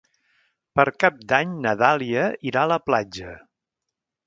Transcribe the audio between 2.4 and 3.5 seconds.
irà a la platja.